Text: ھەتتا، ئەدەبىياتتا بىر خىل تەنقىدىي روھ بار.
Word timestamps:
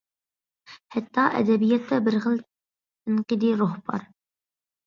ھەتتا، 0.95 1.25
ئەدەبىياتتا 1.41 1.99
بىر 2.07 2.17
خىل 2.25 2.39
تەنقىدىي 2.47 3.55
روھ 3.63 3.77
بار. 3.91 4.09